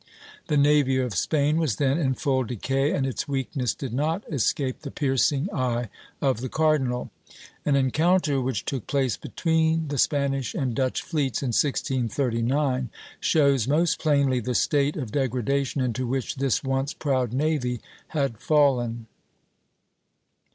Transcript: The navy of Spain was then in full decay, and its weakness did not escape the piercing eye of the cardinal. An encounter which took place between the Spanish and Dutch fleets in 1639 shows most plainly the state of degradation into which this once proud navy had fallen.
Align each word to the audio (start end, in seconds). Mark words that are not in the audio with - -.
The 0.47 0.57
navy 0.57 0.97
of 0.97 1.13
Spain 1.13 1.57
was 1.57 1.75
then 1.75 1.99
in 1.99 2.15
full 2.15 2.43
decay, 2.43 2.89
and 2.89 3.05
its 3.05 3.27
weakness 3.27 3.75
did 3.75 3.93
not 3.93 4.23
escape 4.33 4.79
the 4.79 4.89
piercing 4.89 5.47
eye 5.53 5.89
of 6.23 6.41
the 6.41 6.49
cardinal. 6.49 7.11
An 7.65 7.75
encounter 7.75 8.41
which 8.41 8.65
took 8.65 8.87
place 8.87 9.15
between 9.15 9.89
the 9.89 9.99
Spanish 9.99 10.55
and 10.55 10.73
Dutch 10.73 11.03
fleets 11.03 11.43
in 11.43 11.49
1639 11.49 12.89
shows 13.19 13.67
most 13.67 13.99
plainly 13.99 14.39
the 14.39 14.55
state 14.55 14.97
of 14.97 15.11
degradation 15.11 15.81
into 15.81 16.07
which 16.07 16.37
this 16.37 16.63
once 16.63 16.95
proud 16.95 17.31
navy 17.31 17.79
had 18.07 18.39
fallen. 18.39 19.05